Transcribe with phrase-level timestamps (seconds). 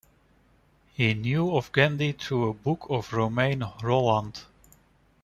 [0.95, 4.41] He knew of Gandhi through a book by Romain Rolland.